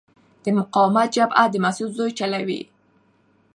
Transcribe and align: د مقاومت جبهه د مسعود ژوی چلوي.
د 0.43 0.45
مقاومت 0.57 1.07
جبهه 1.15 1.45
د 1.51 1.55
مسعود 1.65 1.91
ژوی 1.97 2.11
چلوي. 2.19 2.61